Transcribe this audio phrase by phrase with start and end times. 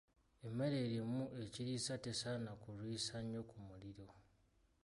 [0.47, 4.07] Emmere erimu ekiriisa tesaana kulwisa nnyo ku muliro.